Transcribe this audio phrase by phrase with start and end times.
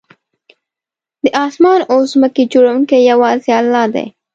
[1.23, 4.07] د آسمان او ځمکې جوړونکی یوازې الله دی